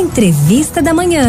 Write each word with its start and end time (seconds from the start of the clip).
Entrevista 0.00 0.80
da 0.80 0.94
Manhã. 0.94 1.26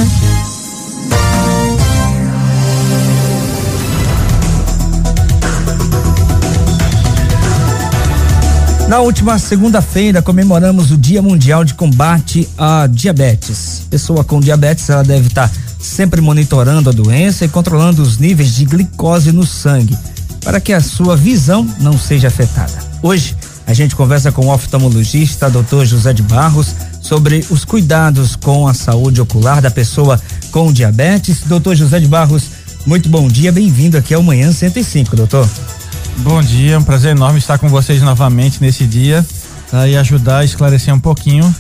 Na 8.88 9.02
última 9.02 9.38
segunda-feira 9.38 10.22
comemoramos 10.22 10.90
o 10.90 10.98
Dia 10.98 11.22
Mundial 11.22 11.66
de 11.66 11.74
Combate 11.74 12.48
à 12.58 12.88
Diabetes. 12.88 13.88
Pessoa 13.90 14.24
com 14.24 14.40
diabetes 14.40 14.90
ela 14.90 15.04
deve 15.04 15.28
estar 15.28 15.52
sempre 15.78 16.22
monitorando 16.22 16.90
a 16.90 16.94
doença 16.94 17.44
e 17.44 17.50
controlando 17.50 18.02
os 18.02 18.18
níveis 18.20 18.56
de 18.56 18.64
glicose 18.64 19.34
no 19.34 19.46
sangue 19.46 19.98
para 20.46 20.62
que 20.62 20.72
a 20.72 20.80
sua 20.80 21.18
visão 21.18 21.68
não 21.82 21.98
seja 21.98 22.30
afetada. 22.30 22.80
Hoje 23.04 23.36
a 23.68 23.74
gente 23.74 23.98
conversa 23.98 24.32
com 24.32 24.46
o 24.46 24.54
oftalmologista 24.54 25.50
Dr. 25.50 25.84
José 25.84 26.14
de 26.14 26.24
Barros 26.24 26.74
sobre 27.12 27.46
os 27.50 27.66
cuidados 27.66 28.38
com 28.38 28.66
a 28.66 28.74
saúde 28.74 29.20
ocular 29.20 29.62
da 29.62 29.70
pessoa 29.70 30.18
com 30.50 30.72
diabetes. 30.72 31.42
Doutor 31.46 31.76
José 31.76 32.00
de 32.00 32.08
Barros, 32.08 32.44
muito 32.86 33.10
bom 33.10 33.28
dia, 33.28 33.52
bem-vindo 33.52 33.98
aqui 33.98 34.14
ao 34.14 34.24
Manhã 34.24 34.50
105, 34.50 35.14
doutor. 35.18 35.46
Bom 36.20 36.42
dia, 36.42 36.76
é 36.76 36.78
um 36.78 36.84
prazer 36.84 37.12
enorme 37.12 37.38
estar 37.38 37.58
com 37.58 37.68
vocês 37.68 38.02
novamente 38.02 38.62
nesse 38.62 38.86
dia 38.86 39.26
tá, 39.70 39.90
e 39.90 39.98
ajudar 39.98 40.38
a 40.38 40.46
esclarecer 40.46 40.94
um 40.96 41.00
pouquinho 41.02 41.54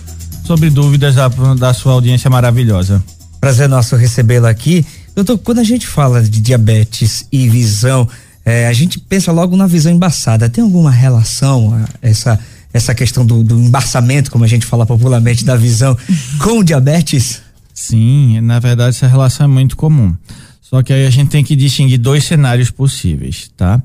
sobre 0.45 0.69
dúvidas 0.69 1.15
da, 1.15 1.27
da 1.27 1.73
sua 1.73 1.91
audiência 1.91 2.29
maravilhosa. 2.29 3.03
Prazer 3.41 3.67
nosso 3.67 3.97
recebê-la 3.97 4.49
aqui. 4.49 4.85
Doutor, 5.13 5.37
quando 5.37 5.59
a 5.59 5.65
gente 5.65 5.85
fala 5.85 6.23
de 6.23 6.39
diabetes 6.39 7.25
e 7.29 7.49
visão, 7.49 8.07
é, 8.45 8.67
a 8.67 8.73
gente 8.73 8.97
pensa 8.97 9.33
logo 9.33 9.57
na 9.57 9.67
visão 9.67 9.91
embaçada. 9.91 10.47
Tem 10.47 10.63
alguma 10.63 10.91
relação 10.91 11.77
essa 12.01 12.39
essa 12.73 12.93
questão 12.95 13.25
do, 13.25 13.43
do 13.43 13.59
embaçamento, 13.59 14.31
como 14.31 14.43
a 14.43 14.47
gente 14.47 14.65
fala 14.65 14.85
popularmente, 14.85 15.43
da 15.43 15.55
visão 15.55 15.97
com 16.39 16.63
diabetes? 16.63 17.41
Sim, 17.73 18.39
na 18.41 18.59
verdade 18.59 18.95
essa 18.95 19.07
relação 19.07 19.45
é 19.45 19.47
muito 19.47 19.75
comum. 19.75 20.15
Só 20.61 20.81
que 20.81 20.93
aí 20.93 21.05
a 21.05 21.09
gente 21.09 21.29
tem 21.29 21.43
que 21.43 21.55
distinguir 21.55 21.97
dois 21.97 22.23
cenários 22.23 22.71
possíveis, 22.71 23.51
tá? 23.57 23.81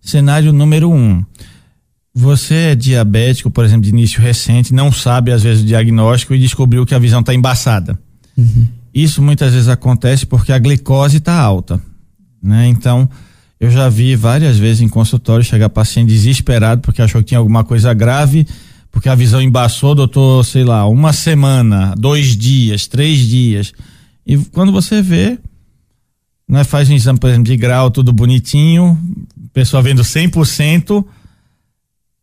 Cenário 0.00 0.52
número 0.52 0.90
um. 0.90 1.22
Você 2.14 2.54
é 2.54 2.74
diabético, 2.74 3.50
por 3.50 3.64
exemplo, 3.64 3.82
de 3.82 3.90
início 3.90 4.20
recente, 4.20 4.74
não 4.74 4.90
sabe 4.90 5.30
às 5.30 5.42
vezes 5.42 5.62
o 5.62 5.66
diagnóstico 5.66 6.34
e 6.34 6.38
descobriu 6.38 6.86
que 6.86 6.94
a 6.94 6.98
visão 6.98 7.20
está 7.20 7.34
embaçada. 7.34 7.98
Uhum. 8.36 8.66
Isso 8.92 9.22
muitas 9.22 9.52
vezes 9.52 9.68
acontece 9.68 10.26
porque 10.26 10.52
a 10.52 10.58
glicose 10.58 11.18
está 11.18 11.34
alta, 11.34 11.80
né? 12.42 12.66
Então, 12.66 13.08
eu 13.60 13.70
já 13.70 13.90
vi 13.90 14.16
várias 14.16 14.58
vezes 14.58 14.80
em 14.80 14.88
consultório 14.88 15.44
chegar 15.44 15.68
paciente 15.68 16.08
desesperado 16.08 16.80
porque 16.80 17.02
achou 17.02 17.20
que 17.20 17.28
tinha 17.28 17.38
alguma 17.38 17.62
coisa 17.62 17.92
grave, 17.92 18.46
porque 18.90 19.08
a 19.08 19.14
visão 19.14 19.40
embaçou, 19.40 19.94
doutor, 19.94 20.44
sei 20.46 20.64
lá, 20.64 20.86
uma 20.88 21.12
semana, 21.12 21.94
dois 21.96 22.34
dias, 22.34 22.86
três 22.86 23.18
dias. 23.18 23.72
E 24.26 24.38
quando 24.38 24.72
você 24.72 25.02
vê, 25.02 25.38
né, 26.48 26.64
faz 26.64 26.88
um 26.88 26.94
exame, 26.94 27.18
por 27.18 27.28
exemplo, 27.28 27.44
de 27.44 27.56
grau, 27.56 27.90
tudo 27.90 28.14
bonitinho, 28.14 28.98
pessoa 29.52 29.82
vendo 29.82 30.02
100%, 30.02 31.04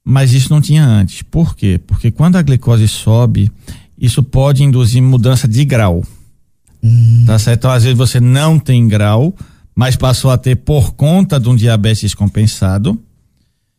mas 0.03 0.33
isso 0.33 0.51
não 0.51 0.59
tinha 0.59 0.83
antes. 0.83 1.21
Por 1.21 1.55
quê? 1.55 1.79
Porque 1.85 2.09
quando 2.09 2.37
a 2.37 2.41
glicose 2.41 2.87
sobe, 2.87 3.51
isso 3.97 4.23
pode 4.23 4.63
induzir 4.63 5.03
mudança 5.03 5.47
de 5.47 5.63
grau. 5.63 6.03
Hum. 6.83 7.25
Tá 7.27 7.37
certo? 7.37 7.59
Então, 7.59 7.71
às 7.71 7.83
vezes 7.83 7.97
você 7.97 8.19
não 8.19 8.57
tem 8.57 8.87
grau, 8.87 9.35
mas 9.77 9.95
passou 9.95 10.31
a 10.31 10.39
ter 10.39 10.55
por 10.55 10.95
conta 10.95 11.39
de 11.39 11.47
um 11.47 11.55
diabetes 11.55 12.15
compensado. 12.15 12.99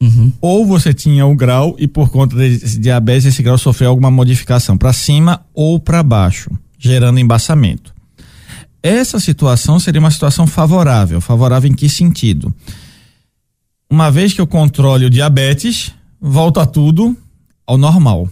Uhum. 0.00 0.32
Ou 0.41 0.64
você 0.64 0.94
tinha 0.94 1.27
o 1.27 1.34
grau 1.34 1.74
e 1.77 1.88
por 1.88 2.08
conta 2.08 2.36
desse 2.36 2.78
diabetes 2.78 3.27
esse 3.27 3.42
grau 3.42 3.58
sofreu 3.58 3.91
alguma 3.91 4.08
modificação 4.08 4.78
para 4.78 4.92
cima 4.92 5.44
ou 5.52 5.80
para 5.80 6.00
baixo, 6.04 6.52
gerando 6.78 7.19
embaçamento. 7.19 7.92
Essa 8.80 9.19
situação 9.19 9.80
seria 9.80 9.98
uma 9.98 10.12
situação 10.12 10.46
favorável. 10.46 11.20
Favorável 11.20 11.69
em 11.69 11.74
que 11.74 11.88
sentido? 11.88 12.54
Uma 13.91 14.09
vez 14.09 14.32
que 14.32 14.41
eu 14.41 14.47
controle 14.47 15.04
o 15.04 15.10
diabetes, 15.10 15.92
volta 16.20 16.65
tudo 16.65 17.16
ao 17.66 17.76
normal. 17.76 18.28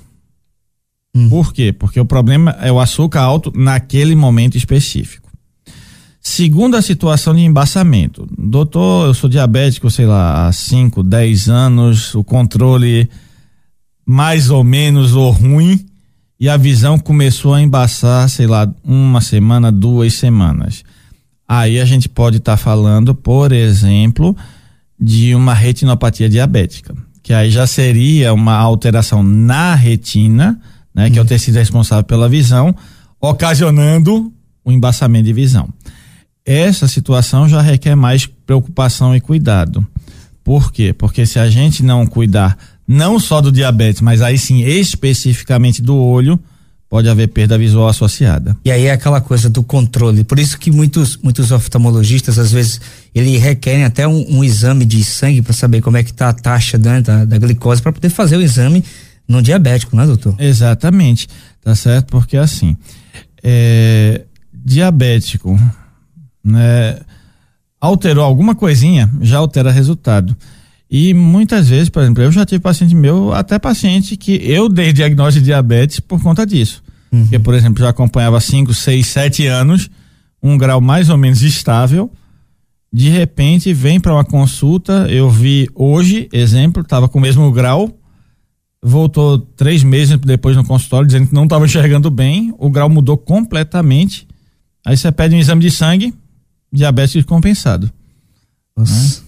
Hum. 1.13 1.29
Por 1.29 1.53
quê? 1.53 1.73
Porque 1.73 1.99
o 1.99 2.05
problema 2.05 2.53
é 2.61 2.71
o 2.71 2.79
açúcar 2.79 3.23
alto 3.23 3.53
naquele 3.57 4.15
momento 4.15 4.57
específico. 4.57 5.26
Segunda 6.29 6.83
situação 6.83 7.37
de 7.37 7.43
embaçamento. 7.43 8.29
Doutor, 8.37 9.07
eu 9.07 9.15
sou 9.15 9.31
diabético, 9.31 9.89
sei 9.89 10.07
lá, 10.07 10.49
há 10.49 10.53
5, 10.53 11.05
10 11.05 11.49
anos, 11.49 12.17
o 12.17 12.25
controle 12.25 13.09
mais 14.05 14.51
ou 14.51 14.65
menos 14.65 15.15
ou 15.15 15.31
ruim 15.31 15.87
e 16.39 16.49
a 16.49 16.57
visão 16.57 16.99
começou 16.99 17.55
a 17.55 17.63
embaçar, 17.63 18.29
sei 18.29 18.49
lá, 18.49 18.69
uma 18.83 19.21
semana, 19.21 19.71
duas 19.71 20.15
semanas. 20.15 20.83
Aí 21.47 21.79
a 21.79 21.85
gente 21.85 22.09
pode 22.09 22.39
estar 22.39 22.57
tá 22.57 22.57
falando, 22.57 23.15
por 23.15 23.53
exemplo, 23.53 24.37
de 24.99 25.33
uma 25.33 25.55
retinopatia 25.55 26.29
diabética, 26.29 26.93
que 27.23 27.33
aí 27.33 27.53
já 27.53 27.69
seria 27.69 28.35
uma 28.35 28.57
alteração 28.57 29.23
na 29.23 29.77
retina, 29.77 30.61
né, 30.93 31.09
que 31.09 31.21
é 31.21 31.23
o 31.23 31.25
tecido 31.25 31.55
responsável 31.55 32.03
pela 32.03 32.29
visão, 32.29 32.75
ocasionando 33.21 34.33
o 34.65 34.73
embaçamento 34.73 35.27
de 35.27 35.33
visão 35.33 35.73
essa 36.47 36.87
situação 36.87 37.49
já 37.49 37.61
requer 37.61 37.97
mais 37.97 38.25
preocupação 38.25 39.15
e 39.17 39.21
cuidado. 39.21 39.85
Por 40.45 40.73
quê? 40.73 40.93
Porque 40.93 41.27
se 41.27 41.41
a 41.41 41.51
gente 41.51 41.83
não 41.83 42.07
cuidar 42.07 42.57
não 42.87 43.19
só 43.19 43.41
do 43.41 43.51
diabetes, 43.51 44.01
mas 44.01 44.23
aí 44.23 44.39
sim 44.39 44.63
especificamente 44.63 45.83
do 45.83 45.97
olho, 45.97 46.39
pode 46.89 47.09
haver 47.09 47.27
perda 47.27 47.59
visual 47.59 47.89
associada. 47.89 48.57
E 48.65 48.71
aí 48.71 48.87
é 48.87 48.93
aquela 48.93 49.21
coisa 49.21 49.51
do 49.51 49.63
controle. 49.65 50.23
Por 50.23 50.39
isso 50.39 50.57
que 50.57 50.71
muitos 50.71 51.17
muitos 51.17 51.51
oftalmologistas 51.51 52.39
às 52.39 52.53
vezes 52.53 52.81
ele 53.13 53.37
requerem 53.39 53.85
até 53.85 54.07
um, 54.07 54.37
um 54.37 54.45
exame 54.45 54.85
de 54.85 55.03
sangue 55.03 55.43
para 55.43 55.53
saber 55.53 55.81
como 55.81 55.97
é 55.97 56.05
que 56.05 56.13
tá 56.13 56.29
a 56.29 56.33
taxa 56.33 56.79
né, 56.79 57.03
da, 57.03 57.25
da 57.25 57.39
glicose 57.39 57.83
para 57.83 57.93
poder 57.93 58.09
fazer 58.09 58.37
o 58.37 58.43
exame 58.43 58.85
no 59.27 59.43
diabético, 59.43 59.97
né, 59.97 60.07
doutor? 60.07 60.37
Exatamente, 60.39 61.27
tá 61.61 61.75
certo? 61.75 62.07
Porque 62.07 62.37
assim, 62.37 62.77
é, 63.43 64.23
diabético 64.55 65.59
né, 66.47 67.01
alterou 67.81 68.25
alguma 68.25 68.55
coisinha, 68.55 69.11
já 69.21 69.39
altera 69.39 69.73
resultado. 69.73 70.37
E 70.89 71.13
muitas 71.13 71.69
vezes, 71.69 71.89
por 71.89 72.03
exemplo, 72.03 72.23
eu 72.23 72.31
já 72.31 72.47
tive 72.47 72.61
paciente 72.61 72.95
meu, 72.95 73.33
até 73.33 73.59
paciente 73.59 74.17
que 74.17 74.41
eu 74.45 74.69
dei 74.69 74.93
diagnóstico 74.93 75.43
de 75.43 75.47
diabetes 75.47 75.99
por 75.99 76.23
conta 76.23 76.47
disso. 76.47 76.83
Uhum. 77.11 77.23
Porque, 77.23 77.39
por 77.41 77.55
exemplo, 77.55 77.83
já 77.83 77.89
acompanhava 77.89 78.41
5, 78.41 78.73
6, 78.73 79.07
7 79.07 79.47
anos, 79.47 79.91
um 80.41 80.57
grau 80.57 80.81
mais 80.81 81.11
ou 81.11 81.17
menos 81.17 81.43
estável. 81.43 82.11
De 82.93 83.09
repente 83.09 83.73
vem 83.73 83.99
para 83.99 84.13
uma 84.13 84.25
consulta, 84.25 85.07
eu 85.11 85.29
vi 85.29 85.69
hoje, 85.75 86.29
exemplo, 86.33 86.83
estava 86.83 87.09
com 87.09 87.19
o 87.19 87.23
mesmo 87.23 87.51
grau, 87.51 87.91
voltou 88.81 89.39
três 89.39 89.83
meses 89.83 90.17
depois 90.19 90.57
no 90.57 90.65
consultório 90.65 91.07
dizendo 91.07 91.27
que 91.27 91.35
não 91.35 91.45
estava 91.45 91.65
enxergando 91.65 92.09
bem, 92.11 92.55
o 92.57 92.71
grau 92.71 92.89
mudou 92.89 93.17
completamente. 93.17 94.27
Aí 94.85 94.97
você 94.97 95.11
pede 95.11 95.35
um 95.35 95.39
exame 95.39 95.61
de 95.61 95.71
sangue, 95.73 96.15
diabetes 96.73 97.25
compensado. 97.25 97.91
Nossa. 98.77 99.21
Né? 99.21 99.27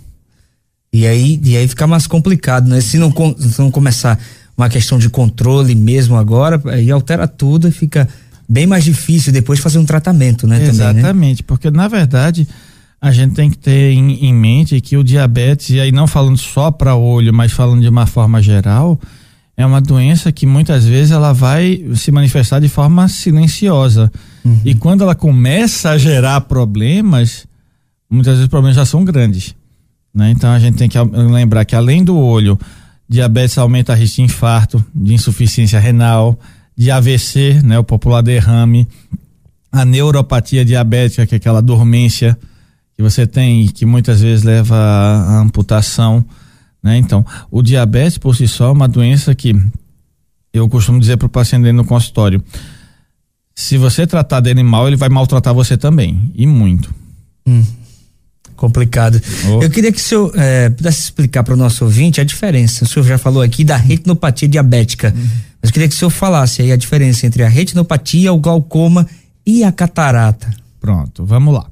E 0.93 1.07
aí, 1.07 1.41
e 1.45 1.57
aí 1.57 1.69
fica 1.69 1.87
mais 1.87 2.07
complicado, 2.07 2.69
né? 2.69 2.81
Se 2.81 2.99
não, 2.99 3.13
se 3.39 3.59
não 3.59 3.71
começar 3.71 4.19
uma 4.57 4.69
questão 4.69 4.99
de 4.99 5.09
controle 5.09 5.75
mesmo 5.75 6.17
agora, 6.17 6.61
aí 6.67 6.91
altera 6.91 7.29
tudo 7.29 7.69
e 7.69 7.71
fica 7.71 8.09
bem 8.49 8.67
mais 8.67 8.85
difícil 8.85 9.33
depois 9.33 9.61
fazer 9.61 9.79
um 9.79 9.85
tratamento, 9.85 10.47
né? 10.47 10.63
Exatamente, 10.67 11.03
também, 11.03 11.31
né? 11.31 11.37
porque 11.47 11.71
na 11.71 11.87
verdade 11.87 12.49
a 13.01 13.13
gente 13.13 13.35
tem 13.35 13.51
que 13.51 13.59
ter 13.59 13.93
em, 13.93 14.27
em, 14.27 14.35
mente 14.35 14.81
que 14.81 14.97
o 14.97 15.05
diabetes, 15.05 15.71
e 15.71 15.81
aí 15.81 15.93
não 15.93 16.07
falando 16.07 16.37
só 16.37 16.71
para 16.71 16.97
olho, 16.97 17.33
mas 17.33 17.53
falando 17.53 17.83
de 17.83 17.89
uma 17.89 18.07
forma 18.07 18.43
geral, 18.43 18.99
é 19.57 19.65
uma 19.65 19.81
doença 19.81 20.33
que 20.33 20.47
muitas 20.47 20.85
vezes 20.85 21.13
ela 21.13 21.33
vai 21.33 21.85
se 21.95 22.11
manifestar 22.11 22.61
de 22.61 22.69
forma 22.69 23.07
silenciosa. 23.07 24.11
Uhum. 24.45 24.61
E 24.65 24.75
quando 24.75 25.03
ela 25.03 25.15
começa 25.15 25.91
a 25.91 25.99
gerar 25.99 26.41
problemas, 26.43 27.47
muitas 28.11 28.33
vezes 28.33 28.45
os 28.45 28.51
problemas 28.51 28.77
já 28.77 28.85
são 28.85 29.05
grandes. 29.05 29.55
Né? 30.15 30.31
Então 30.31 30.51
a 30.51 30.59
gente 30.59 30.77
tem 30.77 30.89
que 30.89 30.99
lembrar 30.99 31.65
que 31.65 31.77
além 31.77 32.03
do 32.03 32.17
olho, 32.17 32.59
diabetes 33.09 33.57
aumenta 33.59 33.95
risco 33.95 34.17
de 34.17 34.23
infarto, 34.23 34.85
de 34.95 35.15
insuficiência 35.15 35.79
renal, 35.79 36.39
de 36.77 36.91
AVC, 36.91 37.61
né, 37.65 37.79
o 37.79 37.85
popular 37.85 38.23
derrame, 38.23 38.87
a 39.71 39.85
neuropatia 39.85 40.65
diabética, 40.65 41.27
que 41.27 41.35
é 41.35 41.39
aquela 41.39 41.61
dormência 41.61 42.39
que 42.97 43.03
você 43.03 43.27
tem 43.27 43.65
e 43.65 43.69
que 43.69 43.87
muitas 43.87 44.21
vezes 44.21 44.45
leva 44.45 44.77
à 44.77 45.41
amputação, 45.41 46.25
né? 46.83 46.97
Então, 46.97 47.25
o 47.51 47.63
diabetes 47.63 48.19
por 48.19 48.35
si 48.35 48.49
só 48.49 48.69
é 48.69 48.73
uma 48.73 48.89
doença 48.89 49.35
que 49.35 49.55
eu 50.53 50.69
costumo 50.69 50.99
dizer 50.99 51.17
para 51.17 51.27
o 51.27 51.31
paciente 51.31 51.71
no 51.73 51.85
consultório, 51.85 52.43
se 53.59 53.77
você 53.77 54.07
tratar 54.07 54.39
dele 54.39 54.63
mal, 54.63 54.87
ele 54.87 54.95
vai 54.95 55.09
maltratar 55.09 55.53
você 55.53 55.77
também. 55.77 56.31
E 56.33 56.47
muito. 56.47 56.95
Hum, 57.45 57.65
complicado. 58.55 59.21
Oh. 59.49 59.61
Eu 59.61 59.69
queria 59.69 59.91
que 59.91 59.99
o 59.99 60.01
senhor 60.01 60.33
é, 60.37 60.71
pudesse 60.71 61.01
explicar 61.01 61.43
para 61.43 61.55
o 61.55 61.57
nosso 61.57 61.85
ouvinte 61.85 62.21
a 62.21 62.25
diferença. 62.25 62.85
O 62.85 62.87
senhor 62.87 63.05
já 63.05 63.19
falou 63.19 63.43
aqui 63.43 63.65
da 63.65 63.77
retinopatia 63.77 64.47
diabética. 64.47 65.13
Uhum. 65.15 65.29
Mas 65.61 65.73
queria 65.73 65.89
que 65.89 65.95
o 65.97 65.99
senhor 65.99 66.11
falasse 66.11 66.63
aí 66.63 66.71
a 66.71 66.77
diferença 66.77 67.27
entre 67.27 67.43
a 67.43 67.49
retinopatia, 67.49 68.33
o 68.33 68.39
glaucoma 68.39 69.05
e 69.45 69.65
a 69.65 69.73
catarata. 69.73 70.49
Pronto, 70.81 71.27
vamos 71.27 71.53
lá. 71.53 71.67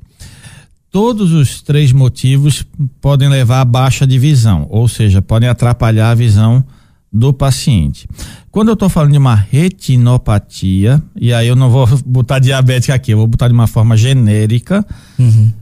Todos 0.90 1.30
os 1.30 1.62
três 1.62 1.92
motivos 1.92 2.66
podem 3.00 3.28
levar 3.28 3.60
a 3.60 3.64
baixa 3.64 4.04
de 4.04 4.18
visão, 4.18 4.66
ou 4.70 4.88
seja, 4.88 5.22
podem 5.22 5.48
atrapalhar 5.48 6.10
a 6.10 6.14
visão 6.16 6.64
do 7.12 7.32
paciente. 7.32 8.08
Quando 8.50 8.68
eu 8.68 8.74
estou 8.74 8.88
falando 8.88 9.12
de 9.12 9.18
uma 9.18 9.34
retinopatia, 9.34 11.02
e 11.14 11.32
aí 11.32 11.48
eu 11.48 11.56
não 11.56 11.70
vou 11.70 11.86
botar 12.04 12.38
diabética 12.38 12.94
aqui, 12.94 13.12
eu 13.12 13.18
vou 13.18 13.26
botar 13.26 13.48
de 13.48 13.54
uma 13.54 13.66
forma 13.66 13.96
genérica. 13.96 14.84
Uhum. 15.18 15.52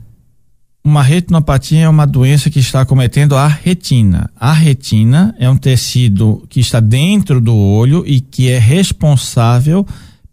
Uma 0.83 1.01
retinopatia 1.01 1.81
é 1.81 1.89
uma 1.89 2.05
doença 2.05 2.49
que 2.49 2.59
está 2.59 2.85
cometendo 2.85 3.35
a 3.35 3.47
retina. 3.47 4.29
A 4.35 4.53
retina 4.53 5.35
é 5.39 5.49
um 5.49 5.57
tecido 5.57 6.45
que 6.47 6.59
está 6.59 6.79
dentro 6.79 7.41
do 7.41 7.55
olho 7.55 8.03
e 8.05 8.21
que 8.21 8.49
é 8.49 8.59
responsável 8.59 9.85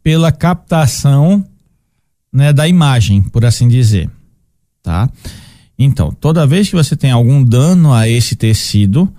pela 0.03 0.31
captação 0.31 1.45
né, 2.33 2.53
da 2.53 2.67
imagem, 2.67 3.23
por 3.23 3.45
assim 3.45 3.69
dizer, 3.69 4.11
tá? 4.83 5.09
Então, 5.79 6.11
toda 6.13 6.47
vez 6.47 6.69
que 6.69 6.77
você 6.77 6.95
tem 6.97 7.11
algum 7.11 7.43
dano 7.43 7.93
a 7.93 8.09
esse 8.09 8.37
tecido, 8.37 9.13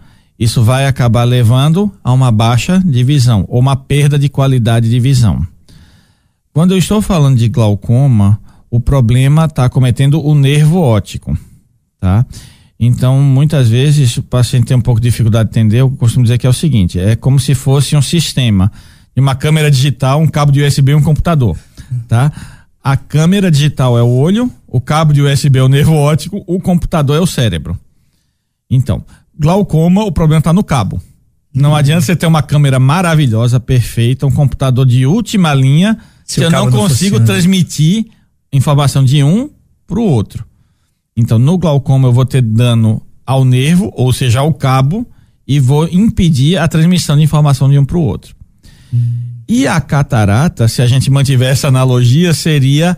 isso 0.43 0.63
vai 0.63 0.85
acabar 0.85 1.23
levando 1.23 1.91
a 2.03 2.11
uma 2.11 2.31
baixa 2.31 2.81
de 2.85 3.03
visão 3.03 3.45
ou 3.47 3.59
uma 3.59 3.75
perda 3.75 4.19
de 4.19 4.29
qualidade 4.29 4.89
de 4.89 4.99
visão. 4.99 5.45
Quando 6.53 6.71
eu 6.71 6.77
estou 6.77 7.01
falando 7.01 7.37
de 7.37 7.47
glaucoma, 7.49 8.39
o 8.69 8.79
problema 8.79 9.45
está 9.45 9.69
cometendo 9.69 10.23
o 10.23 10.35
nervo 10.35 10.79
óptico, 10.79 11.37
tá? 11.99 12.25
Então, 12.79 13.21
muitas 13.21 13.69
vezes 13.69 14.17
o 14.17 14.23
paciente 14.23 14.65
tem 14.65 14.77
um 14.77 14.81
pouco 14.81 14.99
de 14.99 15.09
dificuldade 15.09 15.49
de 15.49 15.59
entender. 15.59 15.81
Eu 15.81 15.89
costumo 15.91 16.23
dizer 16.23 16.37
que 16.37 16.45
é 16.45 16.49
o 16.49 16.53
seguinte: 16.53 16.99
é 16.99 17.15
como 17.15 17.39
se 17.39 17.55
fosse 17.55 17.95
um 17.95 18.01
sistema 18.01 18.71
de 19.15 19.21
uma 19.21 19.35
câmera 19.35 19.71
digital, 19.71 20.19
um 20.19 20.27
cabo 20.27 20.51
de 20.51 20.61
USB 20.61 20.91
e 20.91 20.95
um 20.95 21.01
computador, 21.01 21.57
tá? 22.07 22.31
A 22.83 22.97
câmera 22.97 23.49
digital 23.49 23.97
é 23.97 24.03
o 24.03 24.09
olho, 24.09 24.51
o 24.67 24.81
cabo 24.81 25.13
de 25.13 25.21
USB 25.21 25.59
é 25.59 25.63
o 25.63 25.69
nervo 25.69 25.93
óptico, 25.93 26.43
o 26.45 26.59
computador 26.59 27.15
é 27.15 27.21
o 27.21 27.27
cérebro. 27.27 27.79
Então, 28.69 29.03
glaucoma, 29.37 30.03
o 30.03 30.11
problema 30.11 30.39
está 30.39 30.53
no 30.53 30.63
cabo. 30.63 31.01
Não 31.53 31.71
uhum. 31.71 31.75
adianta 31.75 32.01
você 32.01 32.15
ter 32.15 32.25
uma 32.25 32.41
câmera 32.41 32.79
maravilhosa, 32.79 33.59
perfeita, 33.59 34.25
um 34.25 34.31
computador 34.31 34.85
de 34.85 35.05
última 35.05 35.53
linha, 35.53 35.97
se, 36.25 36.35
se 36.35 36.43
eu 36.43 36.49
não 36.49 36.71
consigo 36.71 37.19
não 37.19 37.25
transmitir 37.25 38.05
informação 38.51 39.03
de 39.03 39.23
um 39.23 39.49
para 39.85 39.99
o 39.99 40.03
outro. 40.03 40.45
Então, 41.15 41.37
no 41.37 41.57
glaucoma 41.57 42.07
eu 42.07 42.13
vou 42.13 42.25
ter 42.25 42.41
dano 42.41 43.01
ao 43.25 43.45
nervo, 43.45 43.91
ou 43.95 44.11
seja, 44.11 44.39
ao 44.39 44.53
cabo, 44.53 45.07
e 45.47 45.59
vou 45.59 45.87
impedir 45.87 46.57
a 46.57 46.67
transmissão 46.67 47.15
de 47.15 47.23
informação 47.23 47.69
de 47.69 47.77
um 47.77 47.85
para 47.85 47.97
o 47.97 48.01
outro. 48.01 48.35
E 49.47 49.67
a 49.67 49.79
catarata, 49.81 50.67
se 50.67 50.81
a 50.81 50.87
gente 50.87 51.11
mantiver 51.11 51.51
essa 51.51 51.67
analogia, 51.67 52.33
seria 52.33 52.97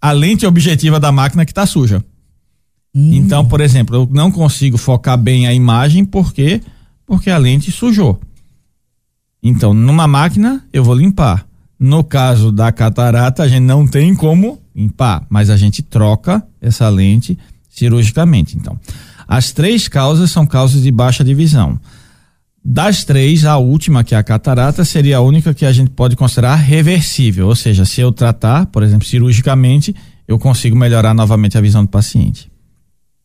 a 0.00 0.12
lente 0.12 0.46
objetiva 0.46 1.00
da 1.00 1.10
máquina 1.10 1.44
que 1.44 1.50
está 1.50 1.66
suja. 1.66 2.04
Hum. 2.98 3.14
Então, 3.14 3.46
por 3.46 3.60
exemplo, 3.60 3.94
eu 3.94 4.08
não 4.10 4.28
consigo 4.28 4.76
focar 4.76 5.16
bem 5.16 5.46
a 5.46 5.54
imagem 5.54 6.04
porque 6.04 6.60
porque 7.06 7.30
a 7.30 7.38
lente 7.38 7.70
sujou. 7.70 8.20
Então, 9.40 9.72
numa 9.72 10.08
máquina 10.08 10.64
eu 10.72 10.82
vou 10.82 10.94
limpar. 10.94 11.46
No 11.78 12.02
caso 12.02 12.50
da 12.50 12.72
catarata, 12.72 13.44
a 13.44 13.48
gente 13.48 13.62
não 13.62 13.86
tem 13.86 14.12
como 14.16 14.58
limpar, 14.74 15.24
mas 15.30 15.48
a 15.48 15.56
gente 15.56 15.80
troca 15.80 16.44
essa 16.60 16.88
lente 16.88 17.38
cirurgicamente. 17.70 18.56
Então, 18.56 18.76
as 19.28 19.52
três 19.52 19.86
causas 19.86 20.32
são 20.32 20.44
causas 20.44 20.82
de 20.82 20.90
baixa 20.90 21.22
divisão. 21.22 21.78
Das 22.64 23.04
três, 23.04 23.44
a 23.44 23.58
última, 23.58 24.02
que 24.02 24.12
é 24.12 24.18
a 24.18 24.24
catarata, 24.24 24.84
seria 24.84 25.18
a 25.18 25.20
única 25.20 25.54
que 25.54 25.64
a 25.64 25.72
gente 25.72 25.90
pode 25.90 26.16
considerar 26.16 26.56
reversível, 26.56 27.46
ou 27.46 27.54
seja, 27.54 27.84
se 27.84 28.00
eu 28.00 28.10
tratar, 28.10 28.66
por 28.66 28.82
exemplo, 28.82 29.06
cirurgicamente, 29.06 29.94
eu 30.26 30.36
consigo 30.36 30.76
melhorar 30.76 31.14
novamente 31.14 31.56
a 31.56 31.60
visão 31.60 31.84
do 31.84 31.88
paciente. 31.88 32.50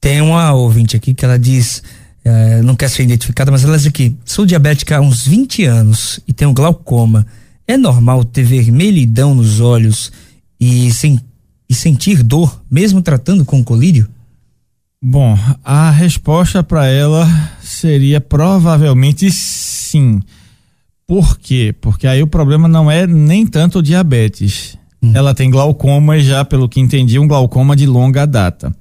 Tem 0.04 0.20
uma 0.20 0.52
ouvinte 0.52 0.98
aqui 0.98 1.14
que 1.14 1.24
ela 1.24 1.40
diz, 1.40 1.82
é, 2.26 2.62
não 2.62 2.76
quer 2.76 2.90
ser 2.90 3.04
identificada, 3.04 3.50
mas 3.50 3.64
ela 3.64 3.78
diz 3.78 3.88
aqui: 3.88 4.14
sou 4.26 4.46
diabética 4.46 4.98
há 4.98 5.00
uns 5.00 5.26
20 5.26 5.64
anos 5.64 6.20
e 6.28 6.34
tenho 6.34 6.52
glaucoma. 6.52 7.26
É 7.66 7.78
normal 7.78 8.26
ter 8.26 8.44
vermelhidão 8.44 9.34
nos 9.34 9.62
olhos 9.62 10.12
e, 10.60 10.92
sem, 10.92 11.22
e 11.70 11.74
sentir 11.74 12.22
dor, 12.22 12.62
mesmo 12.70 13.02
tratando 13.02 13.46
com 13.46 13.64
colírio? 13.64 14.10
Bom, 15.02 15.40
a 15.64 15.90
resposta 15.90 16.62
para 16.62 16.86
ela 16.86 17.26
seria 17.62 18.20
provavelmente 18.20 19.32
sim. 19.32 20.22
Por 21.08 21.40
quê? 21.40 21.74
Porque 21.80 22.08
aí 22.08 22.22
o 22.22 22.28
problema 22.28 22.68
não 22.68 22.92
é 22.92 23.08
nem 23.08 23.48
tanto 23.48 23.80
o 23.80 23.82
diabetes. 23.82 24.78
Hum. 25.02 25.14
Ela 25.16 25.34
tem 25.34 25.50
glaucoma 25.50 26.18
e 26.18 26.24
já, 26.24 26.44
pelo 26.44 26.68
que 26.68 26.82
entendi, 26.82 27.18
um 27.18 27.28
glaucoma 27.28 27.74
de 27.74 27.86
longa 27.86 28.28
data. 28.28 28.76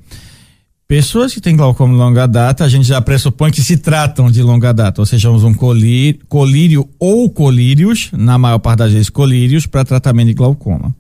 Pessoas 0.93 1.33
que 1.33 1.41
têm 1.41 1.57
glaucoma 1.57 1.95
de 1.95 1.99
longa 1.99 2.29
data, 2.29 2.67
a 2.67 2.69
gente 2.69 2.87
já 2.87 3.01
pressupõe 3.01 3.51
que 3.51 3.63
se 3.63 3.79
tratam 3.79 4.31
de 4.31 4.43
longa 4.43 4.75
data, 4.75 5.01
ou 5.01 5.07
seja, 5.07 5.31
usam 5.31 5.55
colírio, 5.55 6.21
colírio 6.29 6.87
ou 6.99 7.31
colírios, 7.31 8.11
na 8.13 8.37
maior 8.37 8.59
parte 8.59 8.81
das 8.81 8.93
vezes 8.93 9.09
colírios, 9.09 9.65
para 9.67 9.87
tratamento 9.87 10.27
de 10.27 10.35
glaucoma. 10.35 10.95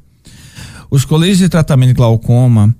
Os 0.91 1.05
colírios 1.05 1.37
de 1.37 1.49
tratamento 1.50 1.89
de 1.89 1.94
glaucoma, 1.97 2.75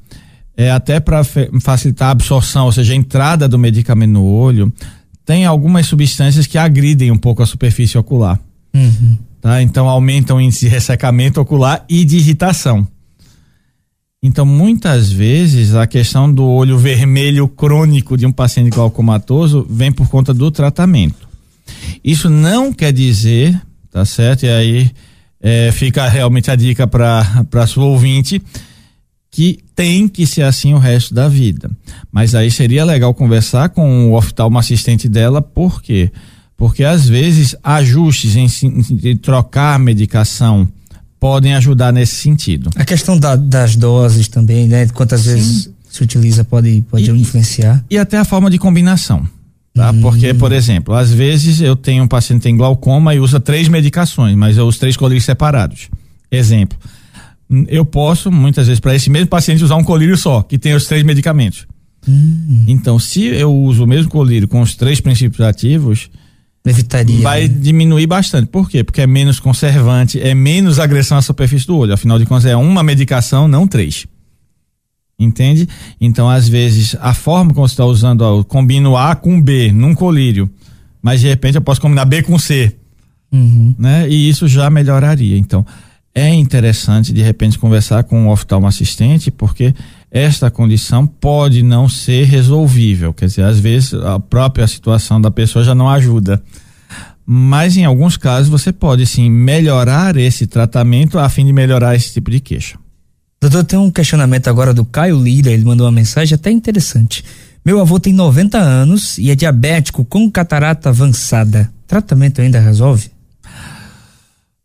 é 0.57 0.71
até 0.71 1.01
para 1.01 1.23
facilitar 1.61 2.09
a 2.09 2.13
absorção, 2.13 2.65
ou 2.65 2.73
seja, 2.73 2.95
a 2.95 2.97
entrada 2.97 3.47
do 3.47 3.59
medicamento 3.59 4.13
no 4.13 4.25
olho, 4.25 4.73
tem 5.27 5.45
algumas 5.45 5.87
substâncias 5.87 6.47
que 6.47 6.57
agridem 6.57 7.11
um 7.11 7.19
pouco 7.19 7.43
a 7.43 7.47
superfície 7.47 7.99
ocular. 7.99 8.41
Uhum. 8.73 9.19
Tá? 9.39 9.61
Então 9.61 9.87
aumentam 9.87 10.39
o 10.39 10.41
índice 10.41 10.61
de 10.61 10.69
ressecamento 10.69 11.43
ocular 11.43 11.85
e 11.91 12.07
de 12.07 12.17
irritação. 12.17 12.89
Então, 14.25 14.47
muitas 14.47 15.11
vezes, 15.11 15.75
a 15.75 15.85
questão 15.85 16.33
do 16.33 16.45
olho 16.45 16.79
vermelho 16.79 17.49
crônico 17.49 18.17
de 18.17 18.25
um 18.25 18.31
paciente 18.31 18.71
glaucomatoso 18.71 19.67
vem 19.69 19.91
por 19.91 20.09
conta 20.09 20.33
do 20.33 20.49
tratamento. 20.49 21.29
Isso 22.05 22.31
não 22.31 22.73
quer 22.73 22.93
dizer, 22.93 23.61
tá 23.91 24.05
certo? 24.05 24.45
E 24.45 24.49
aí 24.49 24.91
é, 25.41 25.73
fica 25.73 26.09
realmente 26.09 26.53
a 26.53 26.55
dica 26.55 26.87
para 26.87 27.67
sua 27.67 27.85
ouvinte 27.85 28.41
que 29.29 29.59
tem 29.75 30.07
que 30.07 30.25
ser 30.25 30.43
assim 30.43 30.73
o 30.73 30.79
resto 30.79 31.13
da 31.13 31.27
vida. 31.27 31.69
Mas 32.13 32.33
aí 32.37 32.49
seria 32.49 32.85
legal 32.85 33.13
conversar 33.15 33.71
com 33.71 34.09
o 34.09 34.17
oftalmo 34.17 34.57
assistente 34.57 35.09
dela, 35.09 35.43
por 35.43 35.83
quê? 35.83 36.13
Porque 36.57 36.85
às 36.85 37.09
vezes 37.09 37.57
ajustes 37.61 38.37
em, 38.37 38.47
em 39.03 39.17
trocar 39.17 39.81
medicação, 39.81 40.69
podem 41.23 41.55
ajudar 41.55 41.93
nesse 41.93 42.17
sentido. 42.17 42.69
A 42.75 42.85
questão 42.85 43.17
da, 43.17 43.37
das 43.37 43.77
doses 43.77 44.27
também, 44.27 44.67
né? 44.67 44.89
Quantas 44.89 45.21
Sim. 45.21 45.35
vezes 45.35 45.71
se 45.89 46.03
utiliza 46.03 46.43
pode, 46.43 46.85
pode 46.91 47.09
e, 47.09 47.15
influenciar. 47.15 47.85
E 47.89 47.97
até 47.97 48.19
a 48.19 48.25
forma 48.25 48.51
de 48.51 48.59
combinação. 48.59 49.25
Tá? 49.73 49.93
Hum. 49.93 50.01
Porque, 50.01 50.35
por 50.35 50.51
exemplo, 50.51 50.93
às 50.93 51.13
vezes 51.13 51.61
eu 51.61 51.77
tenho 51.77 52.03
um 52.03 52.09
paciente 52.09 52.41
que 52.41 52.49
tem 52.49 52.57
glaucoma 52.57 53.15
e 53.15 53.21
usa 53.21 53.39
três 53.39 53.69
medicações, 53.69 54.35
mas 54.35 54.57
eu 54.57 54.67
uso 54.67 54.81
três 54.81 54.97
colírios 54.97 55.25
separados. 55.25 55.89
Exemplo. 56.29 56.77
Eu 57.69 57.85
posso, 57.85 58.29
muitas 58.33 58.67
vezes, 58.67 58.81
para 58.81 58.97
esse 58.97 59.09
mesmo 59.09 59.29
paciente, 59.29 59.63
usar 59.63 59.77
um 59.77 59.85
colírio 59.85 60.17
só, 60.17 60.43
que 60.43 60.59
tem 60.59 60.75
os 60.75 60.87
três 60.87 61.05
medicamentos. 61.05 61.69
Hum. 62.09 62.65
Então, 62.67 62.99
se 62.99 63.27
eu 63.27 63.55
uso 63.55 63.85
o 63.85 63.87
mesmo 63.87 64.11
colírio 64.11 64.49
com 64.49 64.61
os 64.61 64.75
três 64.75 65.01
princípios 65.01 65.41
ativos, 65.43 66.11
Evitaria. 66.65 67.23
Vai 67.23 67.49
né? 67.49 67.57
diminuir 67.61 68.07
bastante. 68.07 68.47
Por 68.47 68.71
quê? 68.71 68.85
Porque 68.85 69.01
é 69.01 69.07
menos 69.07 69.41
conservante, 69.41 70.21
é 70.21 70.35
menos 70.35 70.79
agressão 70.79 71.19
à 71.19 71.23
superfície 71.23 71.67
do 71.67 71.77
olho. 71.77 71.93
Afinal 71.93 72.19
de 72.19 72.27
contas, 72.27 72.47
é 72.47 72.57
uma 72.57 72.83
medicação, 72.83 73.49
não 73.49 73.67
três. 73.67 74.07
Entende? 75.19 75.69
Então, 76.01 76.29
às 76.29 76.49
vezes, 76.49 76.97
a 77.01 77.15
forma 77.15 77.53
como 77.53 77.67
você 77.67 77.75
está 77.75 77.85
usando, 77.85 78.23
ó, 78.23 78.39
eu 78.39 78.45
combino 78.45 78.97
A 78.97 79.15
com 79.15 79.41
B 79.41 79.73
num 79.73 79.95
colírio, 79.95 80.51
mas 81.01 81.21
de 81.21 81.29
repente 81.29 81.57
eu 81.57 81.63
posso 81.63 81.81
combinar 81.81 82.05
B 82.05 82.23
com 82.23 82.39
C. 82.39 82.77
Uhum. 83.33 83.75
Né? 83.79 84.09
E 84.09 84.29
isso 84.29 84.47
já 84.47 84.71
melhoraria. 84.71 85.37
Então, 85.39 85.67
é 86.15 86.29
interessante 86.29 87.13
de 87.13 87.23
repente 87.23 87.59
conversar 87.59 88.05
com 88.05 88.21
um 88.21 88.29
oftalmo 88.29 88.67
assistente, 88.67 89.31
porque 89.31 89.75
esta 90.13 90.51
condição 90.51 91.07
pode 91.07 91.63
não 91.63 91.89
ser 91.89 92.25
resolvível. 92.25 93.15
Quer 93.15 93.27
dizer, 93.27 93.45
às 93.45 93.59
vezes 93.59 93.95
a 93.95 94.21
própria 94.21 94.67
situação 94.67 95.19
da 95.19 95.31
pessoa 95.31 95.65
já 95.65 95.75
não 95.75 95.89
ajuda. 95.89 96.43
Mas 97.25 97.79
em 97.79 97.87
alguns 97.87 98.19
casos 98.19 98.51
você 98.51 98.71
pode 98.73 99.07
sim 99.07 99.31
melhorar 99.31 100.17
esse 100.19 100.47
tratamento 100.47 101.19
a 101.19 101.29
fim 101.31 101.47
de 101.47 101.53
melhorar 101.53 101.97
esse 101.97 102.13
tipo 102.13 102.31
de 102.31 102.41
queixa. 102.41 102.77
Doutor, 103.41 103.65
tem 103.65 103.79
um 103.79 103.91
questionamento 103.91 104.49
agora 104.49 104.75
do 104.75 104.85
Caio 104.85 105.21
Lira, 105.21 105.51
ele 105.51 105.65
mandou 105.65 105.87
uma 105.87 105.93
mensagem 105.93 106.35
até 106.35 106.51
interessante. 106.51 107.25
Meu 107.65 107.81
avô 107.81 107.99
tem 107.99 108.13
90 108.13 108.59
anos 108.59 109.17
e 109.17 109.31
é 109.31 109.35
diabético 109.35 110.05
com 110.05 110.31
catarata 110.31 110.91
avançada. 110.91 111.73
Tratamento 111.87 112.43
ainda 112.43 112.61
resolve? 112.61 113.12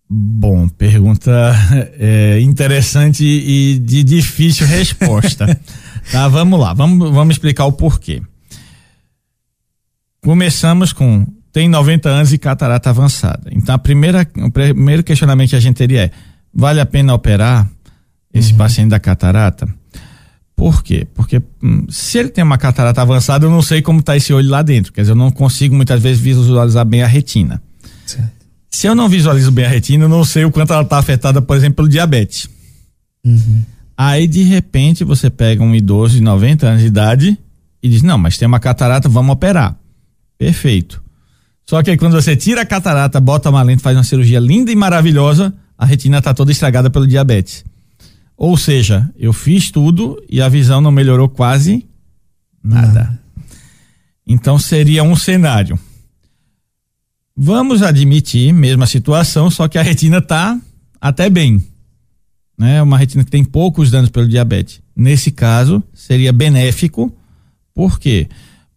Bom, 0.10 0.70
pergunta 0.70 1.32
é, 2.00 2.40
interessante 2.40 3.26
e 3.26 3.78
de 3.78 4.04
difícil 4.04 4.66
resposta. 4.66 5.60
tá, 6.12 6.28
vamos 6.30 6.60
lá, 6.60 6.74
vamos, 6.74 7.12
vamos 7.12 7.36
explicar 7.36 7.66
o 7.66 7.74
porquê. 7.74 8.22
Começamos 10.22 10.94
com 10.94 11.26
tem 11.52 11.68
90 11.68 12.08
anos 12.08 12.32
e 12.32 12.38
catarata 12.38 12.90
avançada. 12.90 13.50
Então, 13.52 13.76
a 13.76 13.78
primeira, 13.78 14.26
o 14.38 14.52
primeiro 14.52 15.04
questionamento 15.04 15.50
que 15.50 15.56
a 15.56 15.60
gente 15.60 15.76
teria 15.76 16.06
é: 16.06 16.12
vale 16.54 16.80
a 16.80 16.86
pena 16.86 17.14
operar 17.14 17.68
esse 18.34 18.52
uhum. 18.52 18.58
paciente 18.58 18.90
da 18.90 19.00
catarata? 19.00 19.68
Por 20.56 20.84
quê? 20.84 21.08
Porque 21.14 21.42
hum, 21.62 21.86
se 21.90 22.18
ele 22.18 22.30
tem 22.30 22.44
uma 22.44 22.58
catarata 22.58 23.02
avançada, 23.02 23.46
eu 23.46 23.50
não 23.50 23.62
sei 23.62 23.82
como 23.82 24.00
está 24.00 24.16
esse 24.16 24.32
olho 24.32 24.50
lá 24.50 24.62
dentro. 24.62 24.94
Quer 24.94 25.02
dizer, 25.02 25.12
eu 25.12 25.18
não 25.18 25.32
consigo 25.32 25.76
muitas 25.76 26.02
vezes 26.02 26.22
visualizar 26.22 26.86
bem 26.86 27.04
a 27.04 27.08
retina. 27.08 27.62
Certo. 28.06 28.37
Se 28.70 28.88
eu 28.88 28.94
não 28.94 29.10
visualizo 29.10 29.52
bem 29.52 29.66
a 29.66 29.70
retina, 29.70 30.06
eu 30.06 30.10
não 30.10 30.24
sei 30.24 30.46
o 30.46 30.52
quanto 30.52 30.74
ela 30.74 30.84
está 30.84 30.98
afetada, 30.98 31.42
por 31.42 31.56
exemplo, 31.56 31.78
pelo 31.78 31.90
diabetes. 31.90 32.50
Uhum. 33.26 33.64
Aí, 33.98 34.28
de 34.28 34.44
repente, 34.44 35.04
você 35.04 35.30
pega 35.30 35.64
um 35.64 35.74
idoso 35.74 36.16
de 36.16 36.22
90 36.22 36.68
anos 36.68 36.82
de 36.82 36.88
idade 36.88 37.38
e 37.82 37.90
diz: 37.90 38.02
Não, 38.04 38.18
mas 38.18 38.38
tem 38.38 38.48
uma 38.48 38.60
catarata, 38.60 39.10
vamos 39.10 39.34
operar. 39.34 39.76
Perfeito. 40.38 41.02
Só 41.66 41.82
que 41.82 41.90
aí, 41.90 41.98
quando 41.98 42.14
você 42.14 42.36
tira 42.36 42.62
a 42.62 42.66
catarata, 42.66 43.20
bota 43.20 43.50
uma 43.50 43.62
lente, 43.62 43.82
faz 43.82 43.98
uma 43.98 44.04
cirurgia 44.04 44.40
linda 44.40 44.72
e 44.72 44.76
maravilhosa, 44.76 45.54
a 45.78 45.86
retina 45.86 46.20
está 46.20 46.34
toda 46.34 46.52
estragada 46.52 46.90
pelo 46.90 47.08
diabetes. 47.08 47.66
Ou 48.38 48.56
seja, 48.56 49.10
eu 49.18 49.34
fiz 49.34 49.72
tudo 49.72 50.24
e 50.30 50.40
a 50.42 50.48
visão 50.48 50.80
não 50.80 50.92
melhorou 50.92 51.28
quase 51.28 51.86
nada. 52.64 53.20
Então 54.26 54.60
seria 54.60 55.04
um 55.04 55.16
cenário. 55.16 55.80
Vamos 57.38 57.84
admitir, 57.84 58.52
mesma 58.52 58.88
situação, 58.88 59.52
só 59.52 59.68
que 59.68 59.78
a 59.78 59.84
retina 59.84 60.18
está 60.18 60.60
até 61.00 61.30
bem 61.30 61.62
né? 62.58 62.82
Uma 62.82 62.98
retina 62.98 63.24
que 63.24 63.30
tem 63.30 63.44
poucos 63.44 63.92
danos 63.92 64.10
pelo 64.10 64.28
diabetes. 64.28 64.82
Nesse 64.96 65.30
caso, 65.30 65.84
seria 65.94 66.34
benéfico. 66.34 67.14
Por 67.74 68.00
quê? 68.00 68.28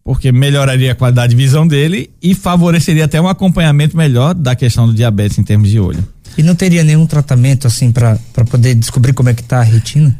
Porque 0.03 0.31
melhoraria 0.31 0.91
a 0.91 0.95
qualidade 0.95 1.31
de 1.31 1.35
visão 1.35 1.67
dele 1.67 2.11
e 2.21 2.35
favoreceria 2.35 3.05
até 3.05 3.19
um 3.19 3.27
acompanhamento 3.27 3.97
melhor 3.97 4.33
da 4.33 4.55
questão 4.55 4.85
do 4.85 4.93
diabetes 4.93 5.39
em 5.39 5.43
termos 5.43 5.69
de 5.69 5.79
olho. 5.79 6.07
E 6.37 6.43
não 6.43 6.55
teria 6.55 6.83
nenhum 6.83 7.05
tratamento 7.05 7.67
assim 7.67 7.91
para 7.91 8.17
poder 8.49 8.75
descobrir 8.75 9.13
como 9.13 9.29
é 9.29 9.33
que 9.33 9.43
tá 9.43 9.59
a 9.59 9.63
retina? 9.63 10.17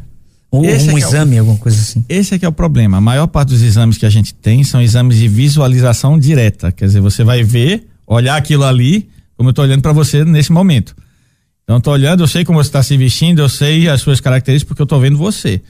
Ou 0.50 0.66
esse 0.66 0.90
um 0.90 0.98
é, 0.98 1.00
exame, 1.00 1.36
é 1.36 1.38
o, 1.38 1.40
alguma 1.40 1.58
coisa 1.58 1.80
assim? 1.80 2.04
Esse 2.08 2.34
é 2.34 2.38
que 2.38 2.44
é 2.44 2.48
o 2.48 2.52
problema. 2.52 2.98
A 2.98 3.00
maior 3.00 3.26
parte 3.26 3.50
dos 3.50 3.62
exames 3.62 3.96
que 3.96 4.04
a 4.04 4.10
gente 4.10 4.34
tem 4.34 4.62
são 4.62 4.82
exames 4.82 5.16
de 5.16 5.26
visualização 5.26 6.18
direta. 6.18 6.70
Quer 6.70 6.86
dizer, 6.86 7.00
você 7.00 7.24
vai 7.24 7.42
ver, 7.42 7.86
olhar 8.06 8.36
aquilo 8.36 8.64
ali, 8.64 9.08
como 9.36 9.48
eu 9.48 9.52
estou 9.52 9.64
olhando 9.64 9.82
para 9.82 9.92
você 9.92 10.24
nesse 10.24 10.52
momento. 10.52 10.94
Então, 11.64 11.80
tô 11.80 11.90
olhando, 11.90 12.22
eu 12.22 12.28
sei 12.28 12.44
como 12.44 12.62
você 12.62 12.68
está 12.68 12.82
se 12.82 12.96
vestindo, 12.96 13.40
eu 13.40 13.48
sei 13.48 13.88
as 13.88 14.00
suas 14.00 14.20
características, 14.20 14.68
porque 14.68 14.82
eu 14.82 14.86
tô 14.86 14.98
vendo 14.98 15.16
você. 15.16 15.62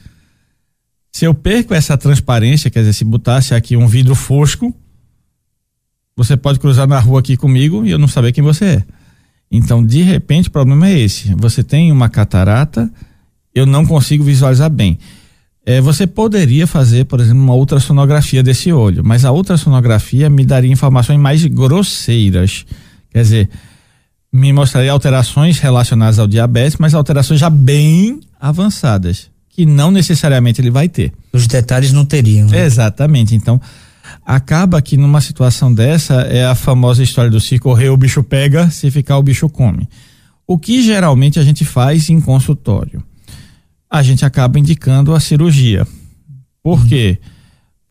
Se 1.13 1.27
eu 1.27 1.35
perco 1.35 1.75
essa 1.75 1.97
transparência, 1.97 2.71
quer 2.71 2.81
dizer, 2.81 2.95
se 2.95 3.05
botasse 3.05 3.55
aqui 3.55 3.77
um 3.77 3.87
vidro 3.87 4.15
fosco, 4.15 4.75
você 6.17 6.37
pode 6.37 6.59
cruzar 6.59 6.89
na 6.89 6.99
rua 6.99 7.21
aqui 7.21 7.37
comigo 7.37 7.85
e 7.85 7.91
eu 7.91 7.99
não 7.99 8.09
saber 8.09 8.33
quem 8.33 8.43
você 8.43 8.65
é. 8.65 8.85
Então, 9.51 9.85
de 9.85 10.03
repente, 10.03 10.49
o 10.49 10.53
problema 10.53 10.89
é 10.89 10.99
esse. 10.99 11.35
Você 11.35 11.63
tem 11.63 11.93
uma 11.93 12.09
catarata, 12.09 12.91
eu 13.55 13.67
não 13.67 13.85
consigo 13.85 14.25
visualizar 14.25 14.71
bem. 14.71 14.99
É, 15.65 15.81
você 15.81 16.07
poderia 16.07 16.67
fazer, 16.67 17.05
por 17.05 17.21
exemplo, 17.21 17.41
uma 17.41 17.55
ultrassonografia 17.55 18.43
desse 18.43 18.73
olho, 18.73 19.05
mas 19.05 19.25
a 19.25 19.31
ultrassonografia 19.31 20.29
me 20.29 20.45
daria 20.45 20.71
informações 20.71 21.19
mais 21.19 21.45
grosseiras. 21.47 22.67
Quer 23.11 23.23
dizer, 23.23 23.51
me 24.33 24.53
mostraria 24.53 24.91
alterações 24.91 25.61
relacionadas 25.61 26.19
ao 26.19 26.27
diabetes, 26.27 26.79
mas 26.79 26.95
alterações 26.95 27.39
já 27.39 27.49
bem 27.49 28.19
avançadas, 28.41 29.31
que 29.49 29.65
não 29.65 29.93
necessariamente 29.93 30.61
ele 30.61 30.71
vai 30.71 30.89
ter. 30.89 31.13
Os 31.33 31.47
detalhes 31.47 31.93
não 31.93 32.05
teriam. 32.05 32.49
Né? 32.49 32.65
Exatamente. 32.65 33.35
Então, 33.37 33.61
acaba 34.27 34.83
que 34.83 34.97
numa 34.97 35.21
situação 35.21 35.73
dessa 35.73 36.23
é 36.23 36.45
a 36.45 36.57
famosa 36.57 37.05
história 37.05 37.31
do 37.31 37.41
se 37.41 37.59
correr 37.61 37.91
o 37.91 37.97
bicho 37.97 38.23
pega, 38.25 38.69
se 38.69 38.91
ficar 38.91 39.17
o 39.17 39.23
bicho 39.23 39.49
come. 39.49 39.89
O 40.45 40.59
que 40.59 40.83
geralmente 40.83 41.39
a 41.39 41.45
gente 41.45 41.65
faz 41.65 42.11
em 42.11 42.21
consultório? 42.21 43.01
A 43.93 44.03
gente 44.03 44.25
acaba 44.25 44.59
indicando 44.59 45.15
a 45.15 45.21
cirurgia. 45.21 45.87
Por 46.63 46.81
hum. 46.81 46.87
quê? 46.89 47.19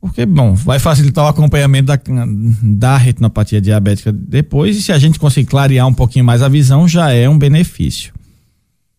Porque, 0.01 0.25
bom, 0.25 0.55
vai 0.55 0.79
facilitar 0.79 1.25
o 1.25 1.27
acompanhamento 1.27 1.85
da, 1.85 1.99
da 2.63 2.97
retinopatia 2.97 3.61
diabética 3.61 4.11
depois, 4.11 4.75
e 4.75 4.81
se 4.81 4.91
a 4.91 4.97
gente 4.97 5.19
conseguir 5.19 5.47
clarear 5.47 5.87
um 5.87 5.93
pouquinho 5.93 6.25
mais 6.25 6.41
a 6.41 6.49
visão, 6.49 6.87
já 6.87 7.11
é 7.11 7.29
um 7.29 7.37
benefício. 7.37 8.11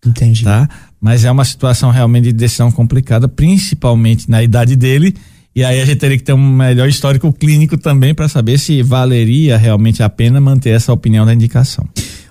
Entendi. 0.07 0.45
Tá? 0.45 0.69
Mas 1.01 1.25
é 1.25 1.31
uma 1.31 1.45
situação 1.45 1.91
realmente 1.91 2.27
de 2.27 2.33
decisão 2.33 2.71
complicada, 2.71 3.27
principalmente 3.27 4.31
na 4.31 4.45
idade 4.45 4.77
dele, 4.77 5.17
e 5.57 5.65
aí 5.65 5.81
a 5.81 5.85
gente 5.85 5.99
teria 5.99 6.17
que 6.17 6.23
ter 6.23 6.33
um 6.33 6.57
melhor 6.57 6.89
histórico 6.89 7.33
clínico 7.33 7.77
também 7.77 8.15
para 8.15 8.29
saber 8.29 8.59
se 8.59 8.81
valeria 8.81 9.59
realmente 9.59 10.05
a 10.05 10.09
pena 10.09 10.41
manter 10.41 10.71
essa 10.71 10.93
opinião 10.93 11.27
da 11.27 11.35
indicação. 11.35 11.85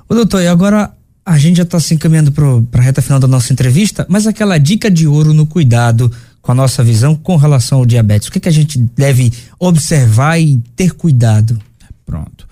Ô 0.07 0.15
doutor, 0.15 0.41
e 0.41 0.47
agora 0.47 0.91
a 1.25 1.37
gente 1.37 1.57
já 1.57 1.63
está 1.63 1.79
se 1.79 1.93
encaminhando 1.93 2.31
para 2.31 2.81
a 2.81 2.83
reta 2.83 3.01
final 3.01 3.19
da 3.19 3.27
nossa 3.27 3.53
entrevista, 3.53 4.05
mas 4.09 4.25
aquela 4.25 4.57
dica 4.57 4.89
de 4.89 5.07
ouro 5.07 5.33
no 5.33 5.45
cuidado 5.45 6.11
com 6.41 6.51
a 6.51 6.55
nossa 6.55 6.83
visão 6.83 7.15
com 7.15 7.35
relação 7.35 7.79
ao 7.79 7.85
diabetes? 7.85 8.27
O 8.27 8.31
que, 8.31 8.39
que 8.39 8.49
a 8.49 8.53
gente 8.53 8.79
deve 8.79 9.31
observar 9.59 10.39
e 10.39 10.57
ter 10.75 10.93
cuidado? 10.93 11.59
Pronto. 12.05 12.47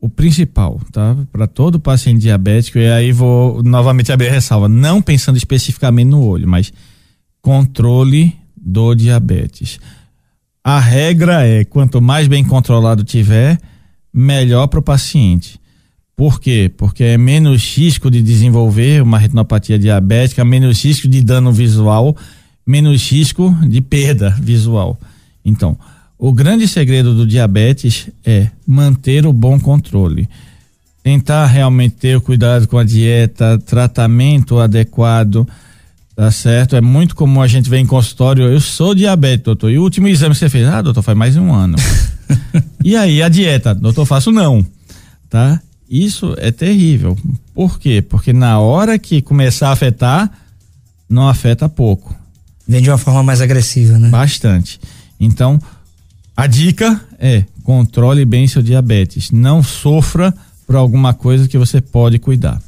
O 0.00 0.08
principal, 0.08 0.80
tá? 0.92 1.16
Para 1.32 1.46
todo 1.46 1.80
paciente 1.80 2.22
diabético, 2.22 2.78
e 2.78 2.90
aí 2.90 3.12
vou 3.12 3.62
novamente 3.62 4.12
abrir 4.12 4.28
a 4.28 4.32
ressalva, 4.32 4.68
não 4.68 5.00
pensando 5.00 5.36
especificamente 5.36 6.08
no 6.08 6.22
olho, 6.22 6.48
mas 6.48 6.72
controle 7.40 8.34
do 8.56 8.94
diabetes. 8.94 9.78
A 10.62 10.78
regra 10.78 11.46
é: 11.46 11.64
quanto 11.64 12.02
mais 12.02 12.26
bem 12.26 12.44
controlado 12.44 13.04
tiver, 13.04 13.58
melhor 14.12 14.66
para 14.66 14.80
o 14.80 14.82
paciente. 14.82 15.58
Por 16.16 16.40
quê? 16.40 16.70
Porque 16.76 17.02
é 17.02 17.18
menos 17.18 17.76
risco 17.76 18.10
de 18.10 18.22
desenvolver 18.22 19.02
uma 19.02 19.18
retinopatia 19.18 19.78
diabética, 19.78 20.44
menos 20.44 20.84
risco 20.84 21.08
de 21.08 21.22
dano 21.22 21.52
visual 21.52 22.16
menos 22.66 23.10
risco 23.10 23.54
de 23.66 23.80
perda 23.80 24.30
visual. 24.30 24.98
Então, 25.44 25.76
o 26.18 26.32
grande 26.32 26.66
segredo 26.66 27.14
do 27.14 27.26
diabetes 27.26 28.08
é 28.24 28.48
manter 28.66 29.26
o 29.26 29.32
bom 29.32 29.60
controle. 29.60 30.28
Tentar 31.02 31.46
realmente 31.46 31.96
ter 31.96 32.16
o 32.16 32.20
cuidado 32.20 32.66
com 32.66 32.78
a 32.78 32.84
dieta, 32.84 33.58
tratamento 33.58 34.58
adequado, 34.58 35.46
tá 36.16 36.30
certo? 36.30 36.76
É 36.76 36.80
muito 36.80 37.14
comum 37.14 37.42
a 37.42 37.46
gente 37.46 37.68
ver 37.68 37.78
em 37.78 37.86
consultório, 37.86 38.44
eu 38.44 38.60
sou 38.60 38.94
diabético, 38.94 39.46
doutor. 39.46 39.70
E 39.70 39.78
o 39.78 39.82
último 39.82 40.08
exame 40.08 40.34
que 40.34 40.38
você 40.38 40.48
fez? 40.48 40.66
Ah, 40.66 40.80
doutor, 40.80 41.02
faz 41.02 41.18
mais 41.18 41.34
de 41.34 41.40
um 41.40 41.52
ano. 41.52 41.76
e 42.82 42.96
aí, 42.96 43.22
a 43.22 43.28
dieta? 43.28 43.74
Doutor, 43.74 44.06
faço 44.06 44.32
não, 44.32 44.64
tá? 45.28 45.60
Isso 45.94 46.34
é 46.38 46.50
terrível. 46.50 47.16
Por 47.54 47.78
quê? 47.78 48.02
Porque 48.02 48.32
na 48.32 48.58
hora 48.58 48.98
que 48.98 49.22
começar 49.22 49.68
a 49.68 49.72
afetar, 49.72 50.28
não 51.08 51.28
afeta 51.28 51.68
pouco 51.68 52.12
Vem 52.66 52.82
de 52.82 52.90
uma 52.90 52.98
forma 52.98 53.22
mais 53.22 53.40
agressiva, 53.40 53.96
né? 53.98 54.08
Bastante. 54.08 54.80
Então, 55.20 55.60
a 56.36 56.46
dica 56.46 57.00
é 57.18 57.44
controle 57.62 58.24
bem 58.24 58.48
seu 58.48 58.62
diabetes. 58.62 59.30
Não 59.30 59.62
sofra 59.62 60.34
por 60.66 60.74
alguma 60.74 61.12
coisa 61.14 61.46
que 61.46 61.58
você 61.58 61.80
pode 61.80 62.18
cuidar. 62.18 62.60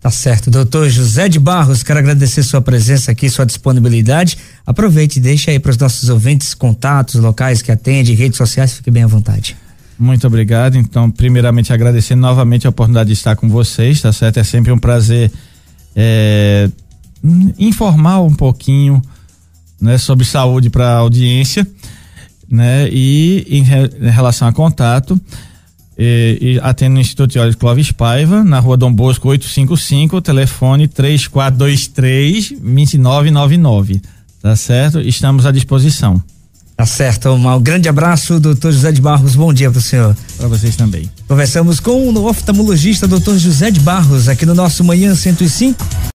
Tá 0.00 0.10
certo, 0.10 0.50
doutor 0.50 0.88
José 0.88 1.28
de 1.28 1.38
Barros, 1.38 1.82
quero 1.82 2.00
agradecer 2.00 2.42
sua 2.42 2.60
presença 2.60 3.10
aqui, 3.12 3.30
sua 3.30 3.46
disponibilidade. 3.46 4.36
Aproveite 4.66 5.18
e 5.18 5.22
deixe 5.22 5.50
aí 5.50 5.58
para 5.58 5.70
os 5.70 5.78
nossos 5.78 6.08
ouvintes 6.08 6.54
contatos, 6.54 7.14
locais 7.14 7.62
que 7.62 7.72
atende, 7.72 8.12
redes 8.12 8.36
sociais, 8.36 8.74
fique 8.74 8.90
bem 8.90 9.04
à 9.04 9.06
vontade. 9.06 9.56
Muito 10.02 10.26
obrigado. 10.26 10.76
Então, 10.76 11.08
primeiramente 11.08 11.72
agradecer 11.72 12.16
novamente 12.16 12.66
a 12.66 12.70
oportunidade 12.70 13.06
de 13.06 13.12
estar 13.12 13.36
com 13.36 13.48
vocês, 13.48 14.00
tá 14.00 14.12
certo? 14.12 14.38
É 14.38 14.42
sempre 14.42 14.72
um 14.72 14.78
prazer 14.78 15.30
é, 15.94 16.68
informar 17.56 18.20
um 18.20 18.34
pouquinho 18.34 19.00
né, 19.80 19.96
sobre 19.98 20.24
saúde 20.24 20.70
para 20.70 20.88
a 20.88 20.96
audiência, 20.96 21.64
né, 22.50 22.88
e 22.90 23.46
em, 23.48 23.62
re, 23.62 23.90
em, 24.00 24.10
relação 24.10 24.48
a 24.48 24.52
contato, 24.52 25.20
e, 25.96 26.38
e 26.40 26.60
atendo 26.64 26.94
no 26.94 27.00
Instituto 27.00 27.38
Olhos 27.38 27.54
Clóvis 27.54 27.92
Paiva, 27.92 28.42
na 28.42 28.58
rua 28.58 28.76
Dom 28.76 28.92
Bosco 28.92 29.28
855, 29.28 30.20
telefone 30.20 30.88
3423 30.88 32.60
2999. 32.60 34.02
Tá 34.42 34.56
certo? 34.56 35.00
Estamos 35.00 35.46
à 35.46 35.52
disposição. 35.52 36.20
Tá 36.82 36.86
certo, 36.86 37.28
um 37.28 37.60
grande 37.60 37.88
abraço, 37.88 38.40
doutor 38.40 38.72
José 38.72 38.90
de 38.90 39.00
Barros, 39.00 39.36
bom 39.36 39.52
dia 39.52 39.70
para 39.70 39.78
o 39.78 39.80
senhor. 39.80 40.16
Para 40.36 40.48
vocês 40.48 40.74
também. 40.74 41.08
Conversamos 41.28 41.78
com 41.78 42.08
o 42.08 42.26
oftalmologista 42.26 43.06
doutor 43.06 43.38
José 43.38 43.70
de 43.70 43.78
Barros, 43.78 44.28
aqui 44.28 44.44
no 44.44 44.52
nosso 44.52 44.82
Manhã 44.82 45.14
105. 45.14 45.78